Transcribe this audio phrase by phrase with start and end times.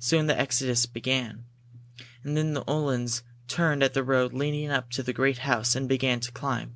[0.00, 1.44] Soon the exodus began.
[2.24, 5.88] And then the Uhlans turned at the road leading up to the great house, and
[5.88, 6.74] began to climb.